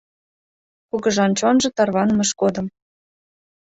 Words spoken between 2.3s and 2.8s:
годым